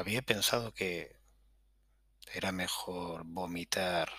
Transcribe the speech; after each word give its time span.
había 0.00 0.22
pensado 0.22 0.72
que 0.72 1.14
era 2.32 2.52
mejor 2.52 3.22
vomitar 3.24 4.10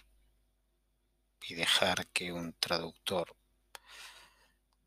y 1.42 1.56
dejar 1.56 2.08
que 2.08 2.32
un 2.32 2.54
traductor 2.54 3.36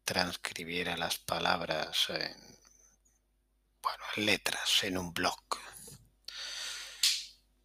transcribiera 0.05 0.97
las 0.97 1.19
palabras 1.19 2.11
en, 2.11 2.37
letras, 4.25 4.85
en 4.85 4.97
un 4.97 5.13
blog. 5.13 5.43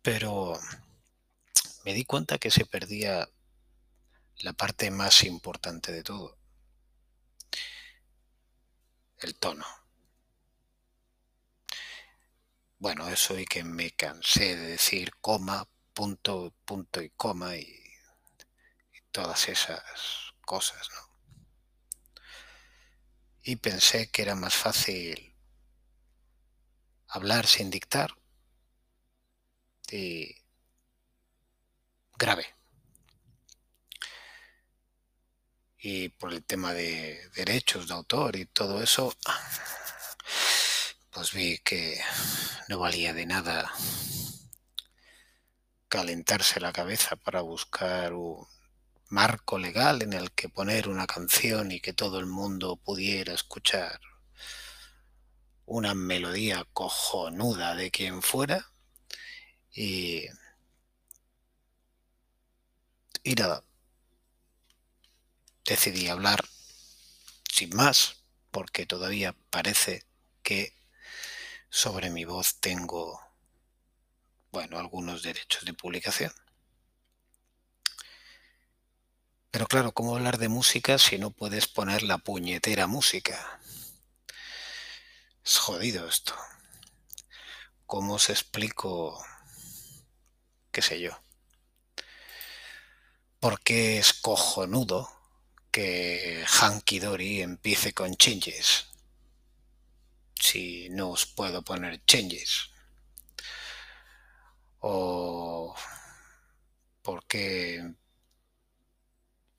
Pero 0.02 0.60
me 1.86 1.94
di 1.94 2.06
cuenta 2.06 2.40
que 2.40 2.50
se 2.50 2.66
perdía 2.66 3.30
la 4.38 4.54
parte 4.54 4.90
más 4.90 5.24
importante 5.24 5.92
de 5.92 6.02
todo, 6.02 6.36
el 9.20 9.36
tono. 9.36 9.79
Bueno, 12.80 13.10
eso 13.10 13.38
y 13.38 13.46
que 13.46 13.64
me 13.66 13.92
cansé 13.92 14.56
de 14.56 14.68
decir 14.68 15.12
coma, 15.20 15.68
punto, 15.94 16.54
punto 16.64 17.02
y 17.02 17.10
coma 17.10 17.58
y, 17.58 17.76
todas 19.12 19.50
esas 19.50 19.84
cosas, 20.46 20.88
¿no? 20.96 22.22
Y 23.44 23.58
pensé 23.58 24.10
que 24.10 24.22
era 24.22 24.36
más 24.36 24.56
fácil 24.56 25.36
hablar 27.08 27.48
sin 27.48 27.70
dictar 27.70 28.16
y 29.92 30.36
grave. 32.18 32.46
Y 35.80 36.10
por 36.10 36.34
el 36.34 36.44
tema 36.46 36.74
de 36.74 37.30
derechos 37.36 37.88
de 37.88 37.94
autor 37.96 38.36
y 38.38 38.46
todo 38.46 38.82
eso, 38.82 39.14
pues 41.20 41.34
vi 41.34 41.58
que 41.58 42.00
no 42.70 42.80
valía 42.80 43.14
de 43.14 43.26
nada 43.26 43.70
calentarse 45.90 46.62
la 46.62 46.72
cabeza 46.72 47.18
para 47.18 47.42
buscar 47.42 48.14
un 48.14 48.48
marco 49.10 49.60
legal 49.60 50.02
en 50.02 50.14
el 50.14 50.32
que 50.32 50.48
poner 50.48 50.88
una 50.88 51.08
canción 51.08 51.74
y 51.74 51.82
que 51.82 51.92
todo 51.92 52.20
el 52.20 52.26
mundo 52.26 52.78
pudiera 52.78 53.34
escuchar 53.34 54.00
una 55.66 55.94
melodía 55.94 56.66
cojonuda 56.72 57.76
de 57.76 57.92
quien 57.92 58.22
fuera 58.22 58.72
y, 59.74 60.24
y 63.24 63.34
nada 63.36 63.66
decidí 65.66 66.08
hablar 66.08 66.48
sin 67.52 67.76
más 67.76 68.24
porque 68.52 68.86
todavía 68.86 69.36
parece 69.50 70.06
que 70.44 70.79
sobre 71.70 72.10
mi 72.10 72.26
voz 72.26 72.60
tengo, 72.60 73.22
bueno, 74.52 74.80
algunos 74.80 75.22
derechos 75.22 75.66
de 75.66 75.74
publicación. 75.74 76.34
Pero 79.52 79.68
claro, 79.68 79.92
¿cómo 79.94 80.16
hablar 80.16 80.38
de 80.38 80.50
música 80.50 80.98
si 80.98 81.18
no 81.18 81.32
puedes 81.32 81.68
poner 81.68 82.04
la 82.04 82.18
puñetera 82.18 82.88
música? 82.88 83.60
Es 85.44 85.58
jodido 85.58 86.08
esto. 86.08 86.36
¿Cómo 87.86 88.16
os 88.16 88.30
explico? 88.30 89.24
¿Qué 90.72 90.82
sé 90.82 91.00
yo? 91.00 91.20
Porque 93.40 93.98
es 93.98 94.14
cojonudo 94.14 95.10
que 95.72 96.46
Hanky 96.48 97.00
Dory 97.00 97.42
empiece 97.42 97.94
con 97.94 98.16
changes 98.16 98.89
si 100.50 100.90
no 100.90 101.12
os 101.12 101.26
puedo 101.28 101.62
poner 101.62 102.04
changes. 102.06 102.72
O 104.80 105.76
porque 107.04 107.94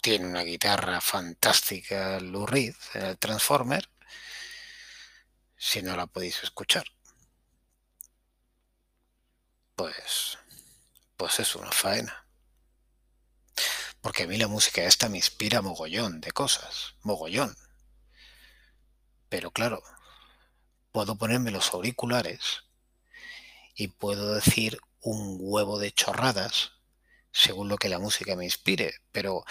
tiene 0.01 0.27
una 0.27 0.43
guitarra 0.43 1.01
fantástica 1.01 2.19
Lou 2.21 2.47
Reed 2.47 2.75
en 2.95 3.03
el 3.03 3.19
Transformer 3.19 3.89
si 5.57 5.83
no 5.83 5.97
la 5.97 6.07
podéis 6.07 6.43
escuchar. 6.43 6.87
Pues 9.77 10.39
pues 11.17 11.39
es 11.39 11.55
una 11.55 11.71
faena. 11.71 12.27
Porque 14.01 14.25
a 14.25 14.27
mí 14.27 14.39
la 14.39 14.49
música 14.49 14.83
esta 14.83 15.09
me 15.09 15.19
inspira 15.19 15.63
mogollón 15.63 16.21
de 16.21 16.33
cosas 16.33 16.95
mogollón. 17.03 17.55
Pero 19.29 19.53
claro 19.53 19.83
puedo 20.93 21.17
ponerme 21.17 21.51
los 21.51 21.73
auriculares 21.73 22.65
y 23.75 23.89
puedo 23.89 24.35
decir 24.35 24.79
un 25.01 25.39
huevo 25.41 25.79
de 25.79 25.93
chorradas 25.93 26.73
según 27.33 27.69
lo 27.69 27.77
que 27.77 27.89
la 27.89 27.99
música 27.99 28.37
me 28.37 28.45
inspire, 28.45 28.95
pero 29.13 29.45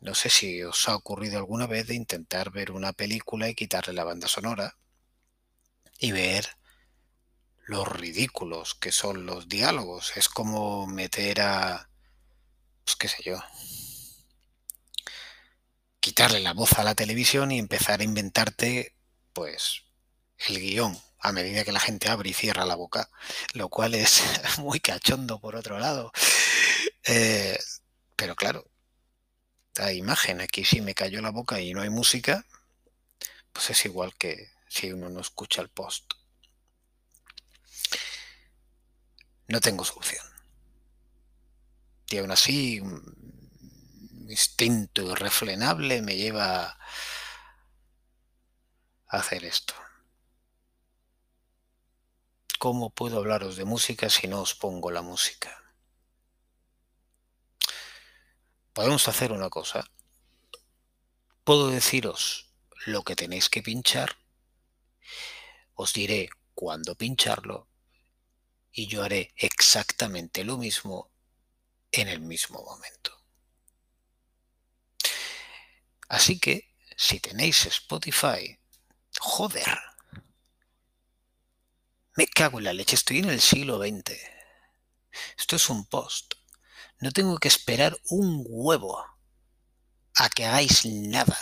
no 0.00 0.14
sé 0.14 0.30
si 0.30 0.62
os 0.62 0.88
ha 0.88 0.96
ocurrido 0.96 1.38
alguna 1.38 1.66
vez 1.66 1.86
de 1.86 1.94
intentar 1.94 2.50
ver 2.50 2.70
una 2.70 2.92
película 2.92 3.48
y 3.48 3.54
quitarle 3.54 3.92
la 3.92 4.04
banda 4.04 4.28
sonora 4.28 4.76
y 5.98 6.12
ver 6.12 6.56
los 7.66 7.86
ridículos 7.86 8.74
que 8.74 8.92
son 8.92 9.26
los 9.26 9.48
diálogos. 9.48 10.16
Es 10.16 10.28
como 10.28 10.86
meter 10.86 11.40
a, 11.42 11.90
pues 12.84 12.96
qué 12.96 13.08
sé 13.08 13.22
yo, 13.22 13.38
quitarle 16.00 16.40
la 16.40 16.54
voz 16.54 16.72
a 16.78 16.84
la 16.84 16.94
televisión 16.94 17.52
y 17.52 17.58
empezar 17.58 18.00
a 18.00 18.04
inventarte, 18.04 18.94
pues, 19.32 19.84
el 20.48 20.60
guion 20.60 20.98
a 21.20 21.32
medida 21.32 21.64
que 21.64 21.72
la 21.72 21.80
gente 21.80 22.08
abre 22.08 22.30
y 22.30 22.34
cierra 22.34 22.64
la 22.64 22.74
boca, 22.74 23.10
lo 23.54 23.68
cual 23.68 23.94
es 23.94 24.22
muy 24.58 24.80
cachondo 24.80 25.40
por 25.40 25.54
otro 25.54 25.78
lado. 25.78 26.12
Eh, 27.04 27.58
pero 28.16 28.34
claro, 28.36 28.66
la 29.76 29.92
imagen 29.92 30.40
aquí 30.40 30.64
si 30.64 30.80
me 30.80 30.94
cayó 30.94 31.20
la 31.20 31.30
boca 31.30 31.60
y 31.60 31.72
no 31.72 31.82
hay 31.82 31.90
música, 31.90 32.44
pues 33.52 33.70
es 33.70 33.84
igual 33.84 34.14
que 34.16 34.50
si 34.68 34.92
uno 34.92 35.08
no 35.10 35.20
escucha 35.20 35.62
el 35.62 35.68
post. 35.68 36.12
No 39.48 39.60
tengo 39.60 39.84
solución. 39.84 40.24
Y 42.08 42.18
aún 42.18 42.30
así, 42.30 42.80
un 42.80 44.26
instinto 44.28 45.02
irrefrenable 45.12 46.02
me 46.02 46.16
lleva 46.16 46.78
a 49.08 49.16
hacer 49.16 49.44
esto. 49.44 49.74
¿Cómo 52.60 52.90
puedo 52.90 53.16
hablaros 53.16 53.56
de 53.56 53.64
música 53.64 54.10
si 54.10 54.28
no 54.28 54.42
os 54.42 54.54
pongo 54.54 54.90
la 54.90 55.00
música? 55.00 55.64
Podemos 58.74 59.08
hacer 59.08 59.32
una 59.32 59.48
cosa. 59.48 59.90
Puedo 61.42 61.68
deciros 61.68 62.52
lo 62.84 63.02
que 63.02 63.16
tenéis 63.16 63.48
que 63.48 63.62
pinchar, 63.62 64.18
os 65.72 65.94
diré 65.94 66.28
cuándo 66.54 66.94
pincharlo 66.96 67.66
y 68.72 68.88
yo 68.88 69.04
haré 69.04 69.32
exactamente 69.36 70.44
lo 70.44 70.58
mismo 70.58 71.10
en 71.90 72.08
el 72.08 72.20
mismo 72.20 72.62
momento. 72.62 73.16
Así 76.10 76.38
que, 76.38 76.74
si 76.94 77.20
tenéis 77.20 77.64
Spotify, 77.64 78.60
joder, 79.18 79.89
me 82.20 82.26
cago 82.26 82.58
en 82.58 82.64
la 82.64 82.74
leche, 82.74 82.96
estoy 82.96 83.20
en 83.20 83.30
el 83.30 83.40
siglo 83.40 83.78
XX. 83.78 84.12
Esto 85.38 85.56
es 85.56 85.70
un 85.70 85.86
post. 85.86 86.34
No 86.98 87.12
tengo 87.12 87.38
que 87.38 87.48
esperar 87.48 87.96
un 88.10 88.44
huevo 88.46 89.02
a 90.16 90.28
que 90.28 90.44
hagáis 90.44 90.84
nada. 90.84 91.38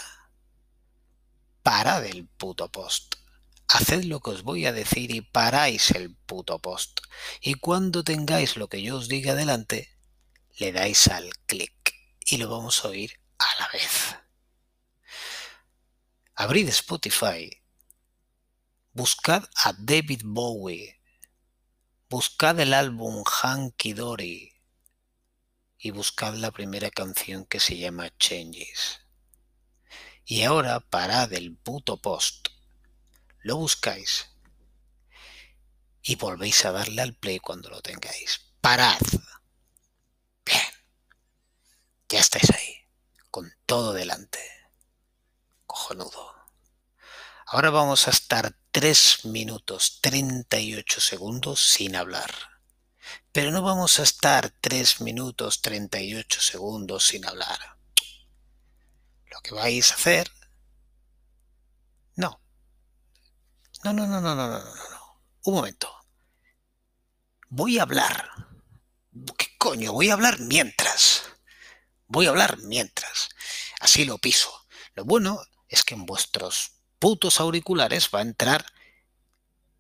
Parad 1.64 2.06
el 2.06 2.28
puto 2.28 2.70
post. 2.70 3.16
Haced 3.66 4.04
lo 4.04 4.20
que 4.20 4.30
os 4.30 4.44
voy 4.44 4.66
a 4.66 4.72
decir 4.72 5.10
y 5.10 5.20
paráis 5.20 5.90
el 5.90 6.14
puto 6.14 6.60
post. 6.60 7.00
Y 7.40 7.54
cuando 7.54 8.04
tengáis 8.04 8.56
lo 8.56 8.68
que 8.68 8.80
yo 8.80 8.98
os 8.98 9.08
diga 9.08 9.34
delante, 9.34 9.90
le 10.58 10.70
dais 10.70 11.08
al 11.08 11.28
clic 11.46 11.92
y 12.24 12.36
lo 12.36 12.48
vamos 12.48 12.84
a 12.84 12.88
oír 12.90 13.18
a 13.38 13.48
la 13.58 13.68
vez. 13.72 14.16
Abrid 16.36 16.68
Spotify 16.68 17.50
Buscad 18.98 19.44
a 19.54 19.72
David 19.78 20.22
Bowie. 20.24 21.00
Buscad 22.10 22.58
el 22.58 22.74
álbum 22.74 23.22
Hanky 23.24 23.92
Dory. 23.92 24.52
Y 25.78 25.92
buscad 25.92 26.34
la 26.34 26.50
primera 26.50 26.90
canción 26.90 27.44
que 27.44 27.60
se 27.60 27.78
llama 27.78 28.10
Changes. 28.18 28.98
Y 30.24 30.42
ahora 30.42 30.80
parad 30.80 31.32
el 31.32 31.56
puto 31.56 32.02
post. 32.02 32.48
Lo 33.42 33.58
buscáis. 33.58 34.30
Y 36.02 36.16
volvéis 36.16 36.64
a 36.64 36.72
darle 36.72 37.02
al 37.02 37.14
play 37.14 37.38
cuando 37.38 37.70
lo 37.70 37.80
tengáis. 37.80 38.50
Parad. 38.60 38.98
Bien. 40.44 40.72
Ya 42.08 42.18
estáis 42.18 42.50
ahí. 42.50 42.74
Con 43.30 43.48
todo 43.64 43.92
delante. 43.92 44.40
Cojonudo. 45.66 46.37
Ahora 47.50 47.70
vamos 47.70 48.06
a 48.08 48.10
estar 48.10 48.54
3 48.72 49.24
minutos 49.24 50.00
38 50.02 51.00
segundos 51.00 51.58
sin 51.58 51.96
hablar. 51.96 52.30
Pero 53.32 53.50
no 53.50 53.62
vamos 53.62 53.98
a 53.98 54.02
estar 54.02 54.50
3 54.60 55.00
minutos 55.00 55.62
38 55.62 56.42
segundos 56.42 57.06
sin 57.06 57.24
hablar. 57.24 57.58
Lo 59.30 59.40
que 59.40 59.54
vais 59.54 59.90
a 59.90 59.94
hacer... 59.94 60.30
No. 62.16 62.38
No, 63.82 63.94
no, 63.94 64.06
no, 64.06 64.20
no, 64.20 64.34
no, 64.34 64.46
no, 64.46 64.58
no, 64.58 64.90
no. 64.90 65.22
Un 65.44 65.54
momento. 65.54 65.90
Voy 67.48 67.78
a 67.78 67.84
hablar. 67.84 68.30
¿Qué 69.38 69.56
coño? 69.56 69.94
Voy 69.94 70.10
a 70.10 70.12
hablar 70.12 70.38
mientras. 70.40 71.22
Voy 72.08 72.26
a 72.26 72.28
hablar 72.28 72.58
mientras. 72.58 73.30
Así 73.80 74.04
lo 74.04 74.18
piso. 74.18 74.66
Lo 74.92 75.06
bueno 75.06 75.40
es 75.66 75.82
que 75.82 75.94
en 75.94 76.04
vuestros 76.04 76.77
putos 76.98 77.40
auriculares 77.40 78.10
va 78.14 78.20
a 78.20 78.22
entrar 78.22 78.66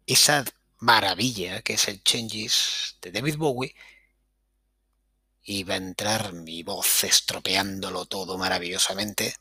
esa 0.06 0.44
maravilla 0.78 1.62
que 1.62 1.74
es 1.74 1.88
el 1.88 2.02
Changes 2.02 2.96
de 3.02 3.12
David 3.12 3.36
Bowie 3.36 3.74
y 5.42 5.64
va 5.64 5.74
a 5.74 5.78
entrar 5.78 6.32
mi 6.32 6.62
voz 6.62 7.04
estropeándolo 7.04 8.06
todo 8.06 8.38
maravillosamente 8.38 9.34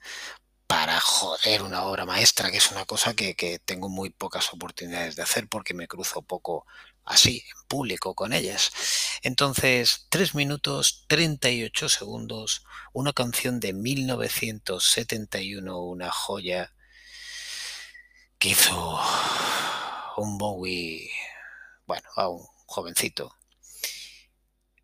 para 0.68 1.00
joder 1.00 1.62
una 1.64 1.86
obra 1.86 2.06
maestra, 2.06 2.52
que 2.52 2.58
es 2.58 2.72
una 2.72 2.86
cosa 2.86 3.14
que, 3.14 3.36
que, 3.36 3.60
tengo 3.60 3.90
muy 3.90 4.10
pocas 4.10 4.54
oportunidades 4.54 5.16
de 5.16 5.24
hacer 5.24 5.48
porque 5.48 5.74
me 5.74 5.88
cruzo 5.88 6.22
poco 6.22 6.66
así, 7.06 7.44
en 7.48 7.68
público 7.68 8.14
con 8.16 8.34
ellas. 8.34 8.72
Entonces, 9.24 10.08
3 10.10 10.36
minutos 10.36 11.06
38 11.08 11.90
segundos, 11.90 12.64
una 12.94 13.14
canción 13.14 13.60
de 13.60 13.74
1971, 13.74 15.80
una 15.80 16.12
joya 16.12 16.74
que 18.40 18.50
hizo 18.50 19.00
un 20.18 20.38
Bowie, 20.38 21.10
bueno, 21.86 22.08
a 22.16 22.28
un 22.30 22.46
jovencito. 22.66 23.36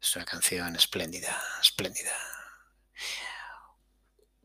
Es 0.01 0.15
una 0.15 0.25
canción 0.25 0.75
espléndida, 0.75 1.41
espléndida. 1.61 2.11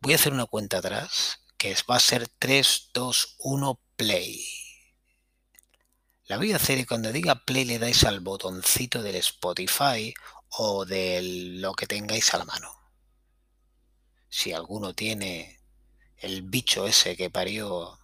Voy 0.01 0.13
a 0.13 0.17
hacer 0.17 0.33
una 0.33 0.47
cuenta 0.47 0.79
atrás 0.79 1.41
que 1.57 1.75
va 1.91 1.97
a 1.97 2.01
ser 2.01 2.29
3, 2.29 2.91
2, 2.93 3.37
1, 3.39 3.81
play. 3.97 4.45
La 6.27 6.37
voy 6.37 6.53
a 6.53 6.57
hacer 6.57 6.79
y 6.79 6.85
cuando 6.85 7.11
diga 7.11 7.45
play 7.47 7.65
le 7.65 7.79
dais 7.79 8.05
al 8.05 8.21
botoncito 8.21 9.03
del 9.03 9.17
Spotify 9.17 10.15
o 10.51 10.85
de 10.85 11.21
lo 11.23 11.73
que 11.73 11.87
tengáis 11.87 12.33
a 12.35 12.39
la 12.39 12.45
mano. 12.45 12.71
Si 14.29 14.53
alguno 14.53 14.95
tiene 14.95 15.61
el 16.19 16.43
bicho 16.43 16.87
ese 16.87 17.17
que 17.17 17.31
parió 17.31 17.98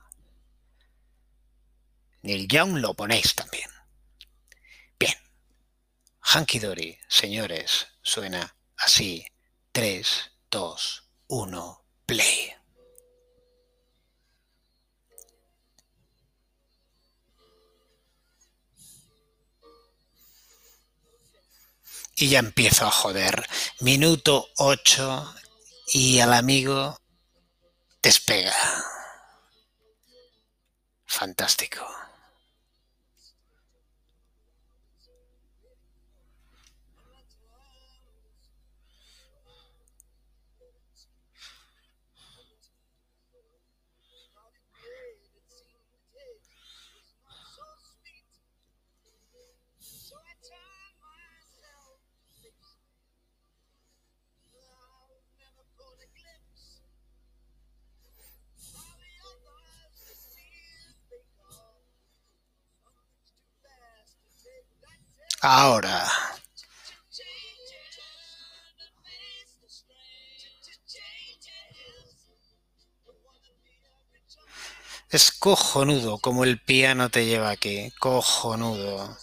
Neil 2.25 2.49
Young, 2.49 2.79
lo 2.79 2.94
ponéis 2.94 3.35
también. 3.35 3.69
Bien. 4.99 5.15
Hanky 6.21 6.59
Dory, 6.59 6.99
señores, 7.06 7.87
suena 8.00 8.56
así. 8.79 9.26
3, 9.73 10.31
2, 10.50 11.11
1, 11.29 11.85
play. 12.06 12.55
y 22.17 22.29
ya 22.29 22.38
empiezo 22.38 22.87
a 22.87 22.91
joder. 22.93 23.44
Minuto 23.81 24.49
8 24.56 25.35
y 25.88 26.21
al 26.21 26.32
amigo 26.32 26.97
despega. 28.00 28.55
Fantástico. 31.05 31.85
Ahora. 65.46 66.02
Es 75.11 75.31
cojonudo 75.32 76.19
como 76.19 76.44
el 76.44 76.58
piano 76.58 77.11
te 77.11 77.26
lleva 77.26 77.50
aquí. 77.50 77.93
Cojonudo. 78.00 79.19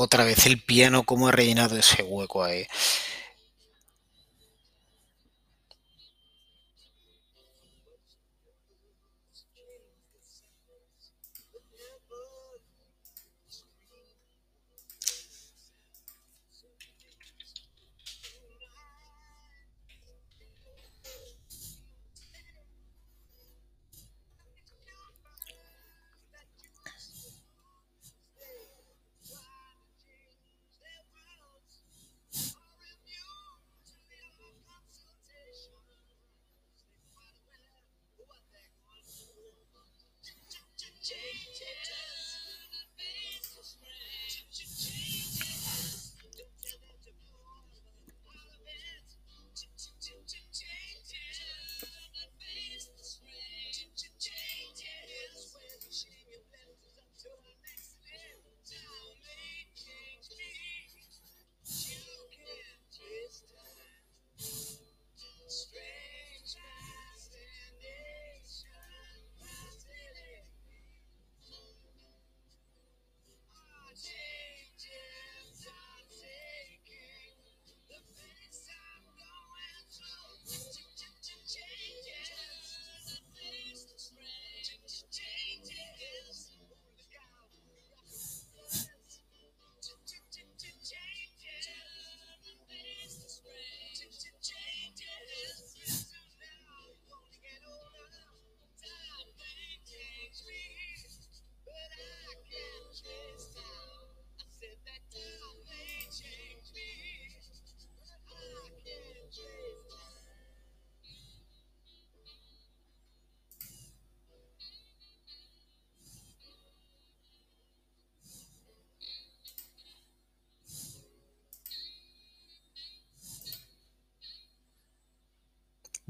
Otra 0.00 0.22
vez 0.22 0.46
el 0.46 0.62
piano, 0.62 1.02
cómo 1.02 1.26
ha 1.26 1.32
rellenado 1.32 1.76
ese 1.76 2.04
hueco 2.04 2.44
ahí. 2.44 2.68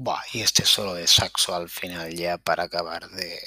Buah, 0.01 0.23
y 0.31 0.39
este 0.39 0.63
solo 0.63 0.93
de 0.93 1.07
saxo 1.07 1.53
al 1.53 1.69
final 1.69 2.15
ya 2.15 2.37
para 2.37 2.63
acabar 2.63 3.09
de 3.09 3.37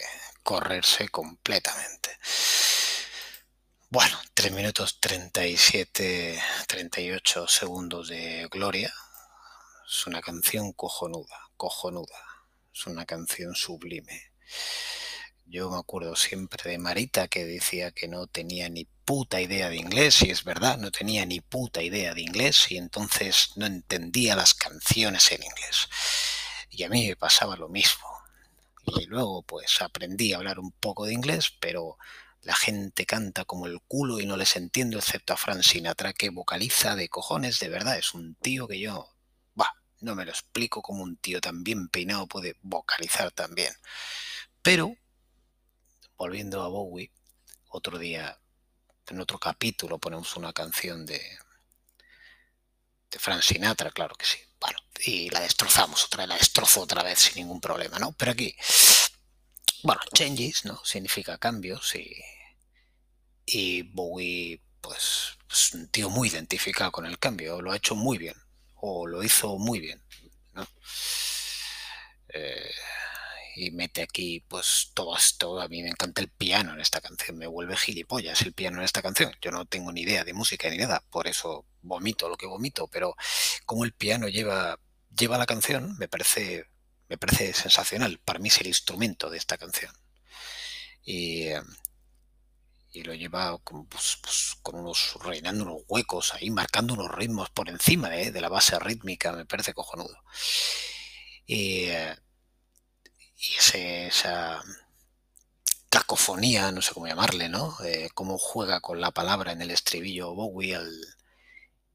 correrse 0.43 1.09
completamente. 1.09 2.11
Bueno, 3.89 4.21
3 4.35 4.53
minutos 4.53 5.01
37, 5.01 6.39
38 6.69 7.49
segundos 7.49 8.09
de 8.09 8.47
gloria. 8.51 8.93
Es 9.89 10.07
una 10.07 10.21
canción 10.21 10.75
cojonuda, 10.75 11.49
cojonuda. 11.57 12.21
Es 12.71 12.87
una 12.87 13.07
canción 13.07 13.55
sublime. 13.55 14.33
Yo 15.47 15.71
me 15.71 15.79
acuerdo 15.79 16.15
siempre 16.17 16.71
de 16.71 16.77
Marita 16.77 17.29
que 17.29 17.47
decía 17.47 17.93
que 17.93 18.09
no 18.09 18.27
tenía 18.27 18.69
ni 18.69 18.85
puta 19.07 19.41
idea 19.41 19.71
de 19.71 19.77
inglés, 19.77 20.21
y 20.21 20.29
es 20.29 20.45
verdad, 20.45 20.77
no 20.77 20.91
tenía 20.91 21.25
ni 21.25 21.41
puta 21.41 21.83
idea 21.83 22.13
de 22.13 22.21
inglés, 22.21 22.71
y 22.71 22.77
entonces 22.77 23.53
no 23.57 23.65
entendía 23.65 24.37
las 24.37 24.53
canciones 24.53 25.33
en 25.33 25.45
inglés. 25.45 25.89
Y 26.73 26.85
a 26.85 26.89
mí 26.89 27.07
me 27.07 27.17
pasaba 27.17 27.55
lo 27.57 27.69
mismo. 27.69 28.09
Y 28.87 29.05
luego 29.07 29.43
pues 29.43 29.81
aprendí 29.83 30.33
a 30.33 30.39
hablar 30.39 30.59
un 30.59 30.73
poco 30.73 31.05
de 31.07 31.13
inglés, 31.13 31.53
pero 31.61 31.99
la 32.43 32.57
gente 32.57 33.07
canta 33.07 33.45
como 33.45 33.67
el 33.67 33.81
culo 33.83 34.19
y 34.19 34.27
no 34.27 34.37
les 34.37 34.57
entiendo, 34.57 34.99
excepto 34.99 35.33
a 35.33 35.37
Frank 35.37 35.63
Sinatra, 35.63 36.13
que 36.13 36.31
vocaliza 36.31 36.97
de 36.97 37.09
cojones, 37.09 37.61
de 37.61 37.69
verdad, 37.69 37.99
es 37.99 38.15
un 38.15 38.35
tío 38.37 38.67
que 38.67 38.81
yo, 38.81 39.15
bah, 39.55 39.77
no 40.01 40.17
me 40.17 40.25
lo 40.25 40.33
explico 40.33 40.83
como 40.83 41.03
un 41.05 41.17
tío 41.19 41.41
tan 41.41 41.63
bien 41.63 41.89
peinado 41.89 42.27
puede 42.27 42.57
vocalizar 42.63 43.31
tan 43.31 43.55
bien. 43.55 43.73
Pero 44.63 44.97
volviendo 46.17 46.63
a 46.63 46.69
Bowie, 46.69 47.13
otro 47.69 47.99
día, 47.99 48.39
en 49.09 49.21
otro 49.21 49.39
capítulo, 49.39 49.99
ponemos 49.99 50.37
una 50.37 50.53
canción 50.53 51.07
de, 51.07 51.21
de 53.11 53.19
Frank 53.19 53.43
Sinatra, 53.43 53.91
claro 53.91 54.15
que 54.17 54.27
sí. 54.27 54.39
Y 55.01 55.31
la 55.31 55.41
destrozamos 55.41 56.05
otra 56.05 56.23
vez, 56.23 56.29
la 56.29 56.37
destrozo 56.37 56.83
otra 56.83 57.03
vez 57.03 57.19
sin 57.19 57.37
ningún 57.37 57.61
problema, 57.61 57.99
¿no? 57.99 58.13
Pero 58.13 58.33
aquí, 58.33 58.55
bueno, 59.83 60.01
changes, 60.13 60.65
¿no? 60.65 60.81
Significa 60.85 61.39
cambios 61.39 61.95
y, 61.95 62.15
y 63.47 63.83
Bowie, 63.83 64.61
pues, 64.81 65.39
es 65.51 65.73
un 65.75 65.89
tío 65.89 66.09
muy 66.09 66.29
identificado 66.29 66.93
con 66.93 67.07
el 67.07 67.19
cambio, 67.19 67.61
lo 67.61 67.73
ha 67.73 67.77
hecho 67.77 67.95
muy 67.95 68.19
bien, 68.19 68.37
o 68.77 69.07
lo 69.07 69.23
hizo 69.23 69.59
muy 69.59 69.81
bien, 69.81 70.03
¿no? 70.55 70.67
Eh, 72.29 72.71
y 73.55 73.71
mete 73.71 74.03
aquí 74.03 74.45
pues 74.49 74.91
todo 74.95 75.17
esto. 75.17 75.61
A 75.61 75.69
mí 75.69 75.83
me 75.83 75.89
encanta 75.91 76.21
el 76.21 76.31
piano 76.31 76.73
en 76.75 76.81
esta 76.81 77.01
canción, 77.01 77.37
me 77.39 77.47
vuelve 77.47 77.77
gilipollas 77.77 78.43
el 78.43 78.53
piano 78.53 78.79
en 78.79 78.85
esta 78.85 79.03
canción. 79.03 79.33
Yo 79.41 79.51
no 79.51 79.67
tengo 79.67 79.93
ni 79.93 80.03
idea 80.03 80.25
de 80.25 80.35
música 80.35 80.69
ni 80.71 80.79
nada, 80.79 81.03
por 81.11 81.27
eso 81.27 81.67
vomito 81.83 82.29
lo 82.29 82.37
que 82.37 82.47
vomito, 82.47 82.89
pero 82.89 83.15
como 83.67 83.85
el 83.85 83.93
piano 83.93 84.29
lleva, 84.29 84.79
lleva 85.17 85.39
la 85.39 85.47
canción, 85.47 85.97
me 85.99 86.09
parece, 86.09 86.67
me 87.09 87.19
parece 87.19 87.53
sensacional. 87.53 88.21
Para 88.25 88.39
mí 88.39 88.49
es 88.49 88.61
el 88.61 88.69
instrumento 88.69 89.31
de 89.31 89.39
esta 89.39 89.59
canción. 89.59 89.93
Y, 91.05 91.49
y 92.93 93.03
lo 93.03 93.15
lleva 93.15 93.59
con, 93.59 93.87
pues, 93.87 94.19
pues, 94.23 94.57
con 94.63 94.77
unos, 94.77 95.15
rellenando 95.23 95.65
unos 95.65 95.83
huecos 95.89 96.35
ahí, 96.35 96.51
marcando 96.51 96.95
unos 96.95 97.11
ritmos 97.11 97.51
por 97.51 97.69
encima 97.69 98.09
de 98.09 98.41
la 98.41 98.49
base 98.49 98.79
rítmica, 98.79 99.33
me 99.33 99.47
parece 99.47 99.75
cojonudo. 99.75 100.17
Y, 101.47 101.89
y 103.43 104.07
esa 104.07 104.63
cacofonía, 105.89 106.71
no 106.73 106.81
sé 106.81 106.95
cómo 106.95 107.09
llamarle, 107.09 107.49
¿no? 107.49 107.77
Eh, 107.85 108.09
cómo 108.15 108.39
juega 108.39 108.81
con 108.81 109.01
la 109.01 109.11
palabra 109.11 109.53
en 109.53 109.63
el 109.63 109.71
estribillo 109.73 110.35
Bowie 110.35 110.79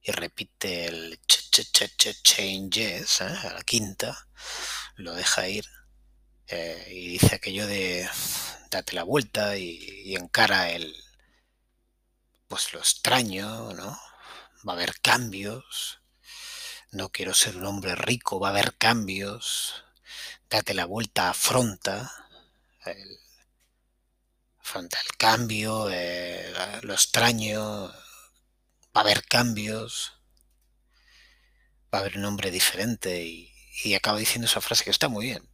y 0.02 0.12
repite 0.12 0.86
el 0.88 1.20
ch 1.26 1.50
ch 1.52 1.72
ch 1.72 1.98
ch 1.98 2.22
changes, 2.24 3.22
¿eh? 3.22 3.26
a 3.26 3.54
la 3.54 3.64
quinta, 3.64 4.28
lo 4.96 5.14
deja 5.14 5.48
ir 5.48 5.66
eh, 6.48 6.88
y 6.92 7.08
dice 7.10 7.36
aquello 7.36 7.66
de 7.68 8.10
date 8.70 8.94
la 8.94 9.04
vuelta 9.04 9.58
y, 9.58 10.16
encara 10.16 10.72
el 10.72 10.94
pues 12.48 12.74
lo 12.74 12.80
extraño, 12.80 13.74
¿no? 13.74 13.98
Va 14.68 14.74
a 14.74 14.76
haber 14.76 15.00
cambios. 15.02 16.02
No 16.92 17.10
quiero 17.10 17.34
ser 17.34 17.58
un 17.58 17.66
hombre 17.66 17.96
rico, 17.96 18.40
va 18.40 18.50
a 18.50 18.52
haber 18.52 18.78
cambios 18.78 19.84
date 20.50 20.74
la 20.74 20.86
vuelta, 20.86 21.30
afronta 21.30 22.12
el, 22.86 23.20
afronta 24.60 25.00
el 25.00 25.18
cambio, 25.18 25.90
eh, 25.90 26.54
lo 26.82 26.94
extraño, 26.94 27.88
va 27.88 27.94
a 28.94 29.00
haber 29.00 29.26
cambios, 29.26 30.14
va 31.94 32.00
a 32.00 32.02
haber 32.02 32.18
un 32.18 32.26
hombre 32.26 32.52
diferente 32.52 33.24
y, 33.24 33.54
acaba 33.96 34.20
diciendo 34.20 34.48
esa 34.48 34.60
frase 34.60 34.84
que 34.84 34.90
está 34.90 35.08
muy 35.08 35.28
bien. 35.28 35.48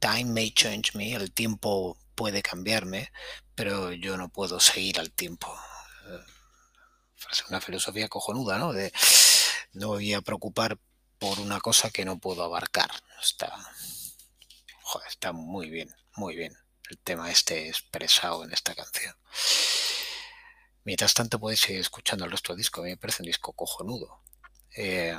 Time 0.00 0.26
may 0.26 0.50
change 0.50 0.94
me, 0.94 1.14
el 1.14 1.32
tiempo 1.32 1.98
puede 2.14 2.42
cambiarme, 2.42 3.10
pero 3.54 3.92
yo 3.92 4.16
no 4.16 4.28
puedo 4.28 4.60
seguir 4.60 4.98
al 5.00 5.10
tiempo. 5.12 5.48
Eh, 6.08 6.24
una 7.48 7.60
filosofía 7.60 8.08
cojonuda, 8.08 8.58
¿no? 8.58 8.72
De 8.72 8.92
no 9.72 9.88
voy 9.88 10.12
a 10.14 10.20
preocupar 10.20 10.78
por 11.18 11.38
una 11.40 11.60
cosa 11.60 11.90
que 11.90 12.04
no 12.04 12.18
puedo 12.18 12.42
abarcar. 12.42 12.90
Está, 13.22 13.54
está 15.06 15.32
muy 15.32 15.70
bien, 15.70 15.94
muy 16.16 16.36
bien 16.36 16.56
el 16.90 16.98
tema 16.98 17.30
este 17.30 17.68
expresado 17.68 18.44
en 18.44 18.52
esta 18.52 18.74
canción. 18.74 19.14
Mientras 20.84 21.14
tanto 21.14 21.38
podéis 21.38 21.60
seguir 21.60 21.80
escuchando 21.80 22.24
el 22.24 22.30
resto 22.32 22.52
del 22.52 22.58
disco, 22.58 22.82
me 22.82 22.96
parece 22.96 23.22
un 23.22 23.28
disco 23.28 23.52
cojonudo. 23.52 24.22
Eh, 24.76 25.18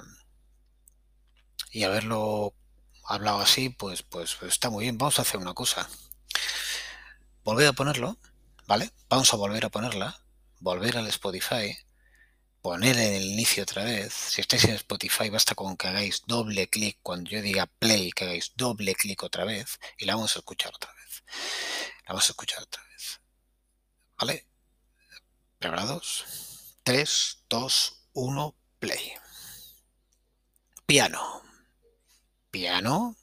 y 1.71 1.83
haberlo 1.83 2.53
hablado 3.05 3.39
así, 3.39 3.69
pues, 3.69 4.03
pues, 4.03 4.35
pues, 4.35 4.51
está 4.51 4.69
muy 4.69 4.85
bien. 4.85 4.97
Vamos 4.97 5.19
a 5.19 5.21
hacer 5.21 5.39
una 5.39 5.53
cosa. 5.53 5.89
Volver 7.43 7.67
a 7.67 7.73
ponerlo, 7.73 8.17
¿vale? 8.67 8.91
Vamos 9.09 9.33
a 9.33 9.37
volver 9.37 9.65
a 9.65 9.69
ponerla, 9.69 10.21
volver 10.59 10.97
al 10.97 11.07
Spotify 11.07 11.77
poner 12.61 12.97
en 12.97 13.13
el 13.15 13.23
inicio 13.23 13.63
otra 13.63 13.83
vez. 13.83 14.13
Si 14.13 14.41
estáis 14.41 14.65
en 14.65 14.75
Spotify, 14.75 15.29
basta 15.29 15.55
con 15.55 15.75
que 15.77 15.87
hagáis 15.87 16.23
doble 16.27 16.67
clic 16.67 16.99
cuando 17.01 17.29
yo 17.29 17.41
diga 17.41 17.65
play, 17.65 18.11
que 18.11 18.25
hagáis 18.25 18.53
doble 18.55 18.95
clic 18.95 19.23
otra 19.23 19.45
vez 19.45 19.79
y 19.97 20.05
la 20.05 20.15
vamos 20.15 20.35
a 20.35 20.39
escuchar 20.39 20.73
otra 20.75 20.93
vez. 20.93 21.23
La 22.05 22.09
vamos 22.09 22.27
a 22.27 22.31
escuchar 22.31 22.61
otra 22.61 22.83
vez. 22.83 23.21
¿Vale? 24.19 24.47
¿Preparados? 25.59 26.25
3, 26.83 27.43
2, 27.49 28.07
1, 28.13 28.55
play. 28.79 29.13
Piano. 30.85 31.41
Piano. 32.51 33.15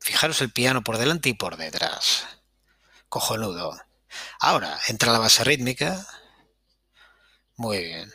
Fijaros 0.00 0.40
el 0.40 0.52
piano 0.52 0.82
por 0.82 0.98
delante 0.98 1.28
y 1.28 1.34
por 1.34 1.56
detrás. 1.56 2.26
Cojonudo. 3.08 3.80
Ahora 4.40 4.78
entra 4.88 5.12
la 5.12 5.18
base 5.18 5.44
rítmica 5.44 6.06
muy 7.56 7.78
bien. 7.78 8.12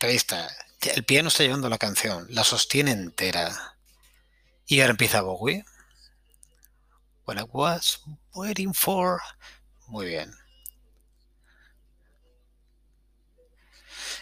ahí 0.00 0.16
está. 0.16 0.48
El 0.94 1.04
piano 1.04 1.28
está 1.28 1.42
llevando 1.42 1.68
la 1.68 1.78
canción, 1.78 2.26
la 2.30 2.44
sostiene 2.44 2.92
entera. 2.92 3.76
Y 4.66 4.80
ahora 4.80 4.92
empieza 4.92 5.22
Bowie. 5.22 5.64
What 7.26 7.38
I 7.38 7.44
was 7.52 8.02
waiting 8.34 8.74
for. 8.74 9.20
Muy 9.88 10.06
bien. 10.06 10.32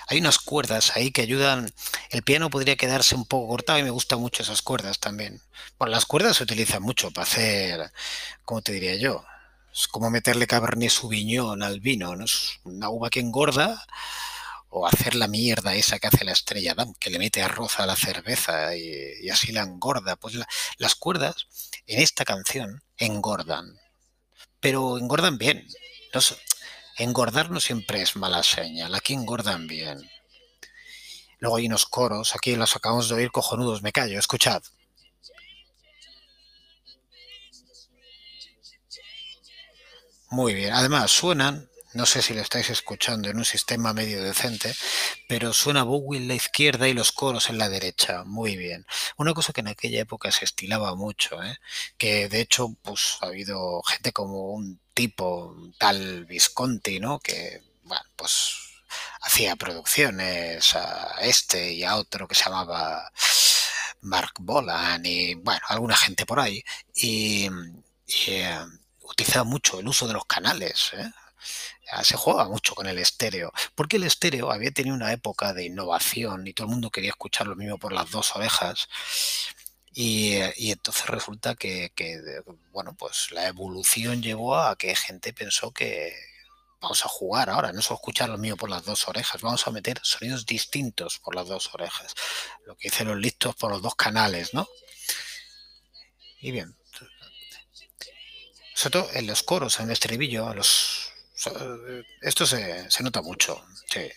Hay 0.07 0.19
unas 0.19 0.39
cuerdas 0.39 0.97
ahí 0.97 1.11
que 1.11 1.23
ayudan. 1.23 1.73
El 2.11 2.23
piano 2.23 2.51
podría 2.51 2.77
quedarse 2.77 3.15
un 3.15 3.25
poco 3.27 3.49
cortado 3.49 3.79
y 3.79 3.83
me 3.83 3.91
gustan 3.91 4.21
mucho 4.21 4.43
esas 4.43 4.63
cuerdas 4.63 4.99
también. 5.01 5.41
Bueno, 5.79 5.93
las 5.93 6.07
cuerdas 6.07 6.37
se 6.37 6.45
utilizan 6.45 6.83
mucho 6.83 7.11
para 7.11 7.27
hacer, 7.27 7.93
¿cómo 8.45 8.63
te 8.63 8.73
diría 8.73 8.97
yo? 8.97 9.25
Es 9.75 9.89
como 9.89 10.09
meterle 10.09 10.47
Cabernet 10.47 10.91
Sauvignon 10.91 11.63
al 11.63 11.81
vino, 11.81 12.15
¿no? 12.15 12.25
Es 12.25 12.61
una 12.63 12.91
uva 12.91 13.11
que 13.11 13.19
engorda 13.19 13.85
o 14.69 14.87
hacer 14.87 15.17
la 15.17 15.27
mierda 15.27 15.75
esa 15.75 15.99
que 15.99 16.07
hace 16.07 16.25
la 16.25 16.33
estrella 16.33 16.75
Damm, 16.75 16.95
que 16.95 17.11
le 17.11 17.19
mete 17.19 17.43
arroz 17.43 17.81
a 17.81 17.87
la 17.87 17.97
cerveza 17.97 18.77
y, 18.77 19.29
así 19.31 19.51
la 19.51 19.63
engorda. 19.63 20.15
Pues 20.15 20.35
las 20.79 20.95
cuerdas 20.95 21.49
en 21.87 22.01
esta 22.01 22.25
canción 22.25 22.85
engordan, 22.99 23.81
pero 24.61 24.97
engordan 24.97 25.39
bien. 25.39 25.67
engordar 26.99 27.51
no 27.51 27.59
siempre 27.59 28.01
es 28.03 28.15
mala 28.15 28.45
señal, 28.45 28.95
aquí 28.95 29.15
engordan 29.15 29.67
bien. 29.67 30.09
Luego 31.41 31.57
hay 31.57 31.67
unos 31.67 31.87
coros, 31.87 32.37
aquí 32.37 32.55
los 32.55 32.77
acabamos 32.77 33.09
de 33.09 33.17
oír 33.17 33.33
cojonudos, 33.33 33.83
me 33.83 33.93
callo, 33.93 34.19
escuchad. 34.19 34.63
Muy 40.31 40.55
bien. 40.55 40.73
Además, 40.73 41.11
suenan, 41.11 41.69
no 41.95 42.07
sé 42.07 42.23
si 42.23 42.35
lo 42.35 42.41
estáis 42.41 42.71
escuchando 42.71 43.29
en 43.29 43.37
un 43.37 43.45
sistema 43.45 43.93
medio 43.93 44.23
decente, 44.23 44.75
pero 45.29 45.53
suena 45.53 45.85
Bowie 45.85 46.21
en 46.21 46.29
la 46.29 46.35
izquierda 46.35 46.89
y 46.89 46.93
los 46.95 47.13
coros 47.13 47.51
en 47.51 47.59
la 47.59 47.69
derecha. 47.69 48.25
Muy 48.25 48.57
bien. 48.57 48.85
Una 49.17 49.33
cosa 49.33 49.53
que 49.53 49.61
en 49.61 49.69
aquella 49.69 50.01
época 50.01 50.33
se 50.33 50.45
estilaba 50.45 50.95
mucho, 50.97 51.43
¿eh? 51.43 51.59
que 51.99 52.29
de 52.29 52.41
hecho 52.41 52.75
pues, 52.83 53.19
ha 53.21 53.27
habido 53.27 53.83
gente 53.85 54.13
como 54.13 54.53
un 54.53 54.81
tipo, 54.93 55.57
tal 55.79 56.25
Visconti, 56.27 57.01
¿no? 57.01 57.21
Que, 57.21 57.63
bueno, 57.85 58.05
pues 58.17 58.57
hacía 59.23 59.57
producciones 59.57 60.75
a 60.77 61.17
este 61.21 61.73
y 61.73 61.85
a 61.85 61.97
otro 61.97 62.29
que 62.29 62.35
se 62.35 62.45
llamaba 62.45 63.11
Mark 64.03 64.35
Bolan 64.41 65.05
y, 65.07 65.35
bueno, 65.35 65.61
alguna 65.69 65.97
gente 65.97 66.27
por 66.27 66.41
ahí. 66.41 66.63
Y, 66.95 67.49
eh, 68.29 68.59
utilizaba 69.05 69.45
mucho 69.45 69.81
el 69.81 69.89
uso 69.89 70.07
de 70.07 70.15
los 70.15 70.25
canales. 70.27 70.93
¿eh? 70.95 71.11
Se 72.03 72.17
juega 72.17 72.49
mucho 72.49 72.75
con 72.75 72.87
el 72.87 72.99
estéreo, 72.99 73.53
porque 73.75 73.97
el 73.97 74.05
estéreo 74.05 74.51
había 74.51 74.71
tenido 74.71 74.97
una 74.97 75.13
época 75.13 75.53
de 75.53 75.65
innovación 75.65 76.47
y 76.47 76.55
todo 76.55 76.67
el 76.67 76.73
mundo 76.73 76.91
quería 76.91 77.11
escuchar 77.11 77.47
lo 77.47 77.57
mismo 77.57 77.79
por 77.79 77.93
las 77.93 78.11
dos 78.11 78.35
orejas. 78.37 78.89
Y, 79.93 80.35
entonces 80.59 81.07
resulta 81.07 81.55
que, 81.55 81.93
que, 81.95 82.21
bueno, 82.73 82.97
pues 82.99 83.31
la 83.31 83.47
evolución 83.47 84.23
llevó 84.23 84.57
a 84.57 84.77
que 84.77 84.97
gente 84.97 85.33
pensó 85.33 85.71
que, 85.73 86.13
vamos 86.85 87.05
a 87.05 87.09
jugar 87.09 87.49
ahora, 87.49 87.73
no 87.73 87.81
solo 87.81 87.97
escuchar 87.97 88.29
lo 88.29 88.39
mío 88.39 88.57
por 88.57 88.69
las 88.69 88.85
dos 88.85 89.09
orejas, 89.09 89.41
vamos 89.41 89.67
a 89.67 89.71
meter 89.71 89.99
sonidos 90.03 90.45
distintos 90.45 91.19
por 91.19 91.35
las 91.35 91.49
dos 91.49 91.73
orejas. 91.75 92.15
Lo 92.67 92.77
que 92.77 92.89
dicen 92.89 93.09
los 93.09 93.17
listos 93.17 93.55
por 93.57 93.71
los 93.71 93.81
dos 93.81 93.95
canales, 93.95 94.53
¿no? 94.53 94.69
Y 96.41 96.51
bien. 96.53 96.77
Sobre 98.75 98.91
todo 98.93 99.11
en 99.15 99.27
los 99.27 99.43
coros, 99.43 99.79
en 99.81 99.87
el 99.87 99.93
estribillo, 99.93 100.53
los, 100.53 101.13
esto 102.21 102.47
se, 102.47 102.91
se 102.91 103.03
nota 103.03 103.23
mucho. 103.23 103.65
Sí. 103.89 104.11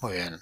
Muy 0.00 0.12
bien. 0.12 0.38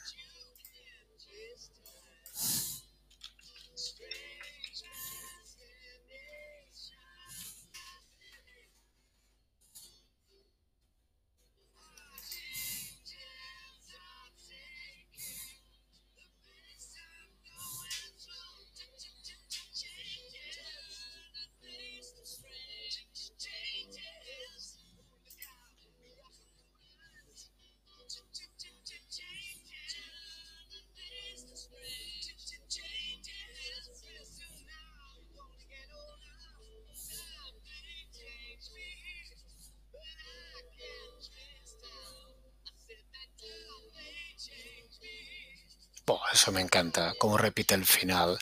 Eso 46.33 46.53
me 46.53 46.61
encanta, 46.61 47.15
cómo 47.19 47.37
repite 47.39 47.75
el 47.75 47.85
final. 47.87 48.39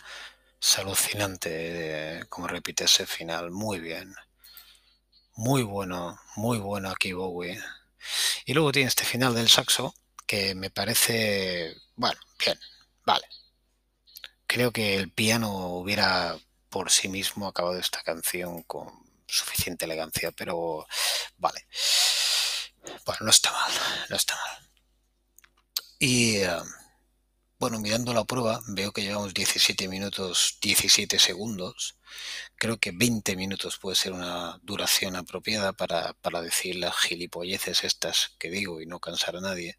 Es 0.60 0.78
alucinante 0.78 2.24
cómo 2.28 2.48
repite 2.48 2.84
ese 2.84 3.06
final. 3.06 3.50
Muy 3.50 3.78
bien. 3.80 4.14
Muy 5.34 5.62
bueno, 5.62 6.18
muy 6.36 6.58
bueno 6.58 6.90
aquí 6.90 7.12
Bowie. 7.12 7.62
Y 8.44 8.54
luego 8.54 8.72
tiene 8.72 8.88
este 8.88 9.04
final 9.04 9.34
del 9.34 9.48
saxo 9.48 9.94
que 10.26 10.54
me 10.54 10.70
parece, 10.70 11.76
bueno, 11.96 12.20
bien, 12.38 12.58
vale. 13.04 13.26
Creo 14.46 14.72
que 14.72 14.96
el 14.96 15.10
piano 15.10 15.50
hubiera 15.68 16.36
por 16.68 16.90
sí 16.90 17.08
mismo 17.08 17.46
acabado 17.48 17.78
esta 17.78 18.02
canción 18.02 18.62
con 18.64 18.88
suficiente 19.26 19.84
elegancia, 19.84 20.32
pero 20.32 20.86
vale. 21.38 21.66
Bueno, 23.06 23.20
no 23.26 23.30
está 23.30 23.52
mal, 23.52 23.72
no 24.10 24.16
está 24.16 24.34
mal. 24.36 24.70
Y 25.98 26.36
eh, 26.38 26.58
bueno, 27.58 27.80
mirando 27.80 28.14
la 28.14 28.24
prueba 28.24 28.60
veo 28.68 28.92
que 28.92 29.02
llevamos 29.02 29.34
17 29.34 29.88
minutos 29.88 30.58
17 30.62 31.18
segundos. 31.18 31.98
Creo 32.56 32.78
que 32.78 32.92
20 32.92 33.36
minutos 33.36 33.78
puede 33.78 33.96
ser 33.96 34.12
una 34.12 34.58
duración 34.62 35.16
apropiada 35.16 35.72
para, 35.72 36.14
decir 36.42 36.76
las 36.76 36.96
gilipolleces 36.96 37.84
estas 37.84 38.30
que 38.38 38.50
digo 38.50 38.80
y 38.80 38.86
no 38.86 39.00
cansar 39.00 39.36
a 39.36 39.40
nadie. 39.40 39.78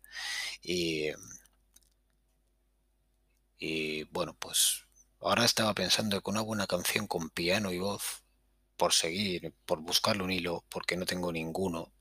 Y, 0.61 1.09
y 3.57 4.03
bueno, 4.05 4.35
pues 4.37 4.85
ahora 5.21 5.45
estaba 5.45 5.73
pensando 5.73 6.21
que 6.21 6.29
una 6.29 6.41
buena 6.41 6.67
canción 6.67 7.07
con 7.07 7.29
piano 7.29 7.71
y 7.71 7.79
voz, 7.79 8.23
por 8.77 8.93
seguir, 8.93 9.53
por 9.65 9.81
buscarle 9.81 10.23
un 10.23 10.31
hilo, 10.31 10.65
porque 10.69 10.97
no 10.97 11.05
tengo 11.05 11.31
ninguno, 11.31 11.91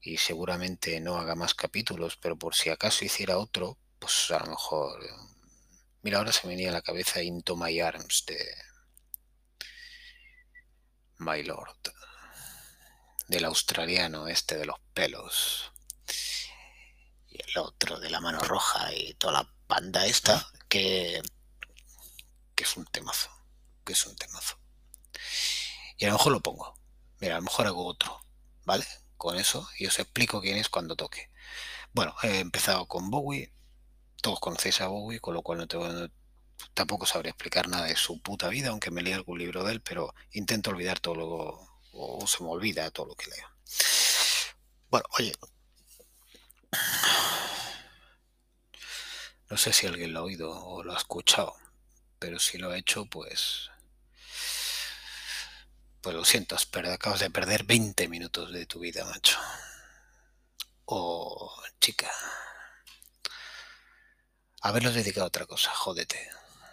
y 0.00 0.18
seguramente 0.18 1.00
no 1.00 1.16
haga 1.18 1.34
más 1.34 1.54
capítulos, 1.54 2.16
pero 2.16 2.36
por 2.38 2.54
si 2.54 2.70
acaso 2.70 3.04
hiciera 3.04 3.38
otro, 3.38 3.78
pues 3.98 4.30
a 4.30 4.38
lo 4.40 4.46
mejor... 4.46 5.00
Mira, 6.02 6.18
ahora 6.18 6.32
se 6.32 6.46
me 6.46 6.54
venía 6.54 6.70
a 6.70 6.72
la 6.72 6.82
cabeza 6.82 7.22
Into 7.22 7.56
My 7.56 7.80
Arms 7.80 8.24
de 8.26 8.38
My 11.18 11.42
Lord, 11.42 11.80
del 13.26 13.44
australiano 13.44 14.28
este 14.28 14.56
de 14.56 14.66
los 14.66 14.78
pelos, 14.94 15.72
y 17.28 17.38
el 17.42 17.58
otro 17.58 17.98
de 17.98 18.10
la 18.10 18.20
mano 18.20 18.38
roja 18.40 18.92
y 18.94 19.14
toda 19.14 19.32
la 19.32 19.54
banda 19.66 20.06
esta, 20.06 20.46
que, 20.68 21.22
que 22.54 22.64
es 22.64 22.76
un 22.76 22.84
temazo, 22.86 23.30
que 23.84 23.94
es 23.94 24.06
un 24.06 24.14
temazo. 24.16 24.60
Y 25.96 26.04
a 26.04 26.08
lo 26.08 26.14
mejor 26.14 26.32
lo 26.32 26.40
pongo, 26.40 26.78
mira, 27.20 27.34
a 27.34 27.38
lo 27.38 27.44
mejor 27.44 27.66
hago 27.66 27.86
otro, 27.86 28.20
¿vale? 28.64 28.86
Con 29.16 29.36
eso 29.38 29.68
y 29.78 29.86
os 29.86 29.98
explico 29.98 30.40
quién 30.40 30.58
es 30.58 30.68
cuando 30.68 30.94
toque. 30.94 31.30
Bueno, 31.92 32.14
he 32.22 32.40
empezado 32.40 32.86
con 32.86 33.10
Bowie, 33.10 33.52
todos 34.22 34.40
conocéis 34.40 34.80
a 34.80 34.88
Bowie, 34.88 35.20
con 35.20 35.34
lo 35.34 35.42
cual 35.42 35.58
no, 35.58 35.66
tengo, 35.66 35.86
tampoco 36.74 37.06
sabría 37.06 37.30
explicar 37.30 37.68
nada 37.68 37.86
de 37.86 37.96
su 37.96 38.20
puta 38.20 38.48
vida, 38.48 38.70
aunque 38.70 38.90
me 38.90 39.02
lea 39.02 39.16
algún 39.16 39.38
libro 39.38 39.64
de 39.64 39.72
él, 39.72 39.80
pero 39.80 40.14
intento 40.32 40.70
olvidar 40.70 41.00
todo 41.00 41.14
lo 41.14 41.76
se 42.26 42.42
me 42.42 42.50
olvida 42.50 42.90
todo 42.90 43.06
lo 43.06 43.14
que 43.14 43.30
leo. 43.30 43.48
Bueno, 44.90 45.06
oye, 45.18 45.32
no 49.50 49.56
sé 49.56 49.72
si 49.72 49.86
alguien 49.86 50.12
lo 50.12 50.20
ha 50.20 50.24
oído 50.24 50.50
o 50.50 50.82
lo 50.82 50.94
ha 50.94 50.98
escuchado, 50.98 51.54
pero 52.18 52.38
si 52.38 52.58
lo 52.58 52.70
ha 52.70 52.78
hecho, 52.78 53.06
pues 53.06 53.70
pues 56.00 56.14
lo 56.14 56.24
siento, 56.24 56.54
acabas 56.54 57.18
de 57.18 57.30
perder 57.30 57.64
20 57.64 58.08
minutos 58.08 58.52
de 58.52 58.64
tu 58.66 58.78
vida, 58.78 59.04
macho. 59.04 59.38
O 60.84 61.52
chica 61.80 62.08
haberlos 64.60 64.94
dedicado 64.94 65.24
a 65.24 65.28
otra 65.28 65.46
cosa, 65.46 65.70
jódete. 65.70 66.28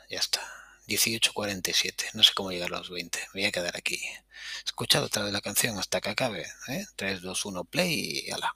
Ya 0.10 0.20
está. 0.20 0.42
18.47, 0.88 2.14
no 2.14 2.24
sé 2.24 2.34
cómo 2.36 2.52
llegar 2.52 2.74
a 2.74 2.80
los 2.80 2.90
20, 2.90 3.20
me 3.34 3.42
voy 3.42 3.46
a 3.46 3.52
quedar 3.52 3.78
aquí. 3.78 4.02
Escuchado 4.66 5.06
otra 5.06 5.24
vez 5.24 5.32
la 5.32 5.42
canción 5.42 5.80
hasta 5.80 6.02
que 6.02 6.10
acabe, 6.10 6.46
¿eh? 6.68 6.86
3, 6.96 7.22
2, 7.22 7.46
1, 7.46 7.64
play 7.66 8.24
y 8.26 8.32
ala. 8.32 8.56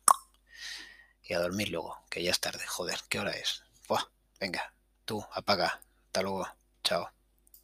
Y 1.24 1.34
a 1.34 1.40
dormir 1.40 1.70
luego, 1.70 1.98
que 2.10 2.24
ya 2.24 2.32
es 2.32 2.40
tarde, 2.40 2.66
joder, 2.68 3.00
¿qué 3.10 3.20
hora 3.20 3.32
es? 3.32 3.64
Buah, 3.88 4.04
venga, 4.40 4.74
tú, 5.06 5.26
apaga. 5.32 5.82
Hasta 6.08 6.22
luego, 6.22 6.48
chao. 6.84 7.17